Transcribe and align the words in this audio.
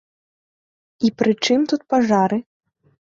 І 1.07 1.11
пры 1.19 1.31
чым 1.47 1.67
тут 1.73 1.81
пажары? 1.95 2.37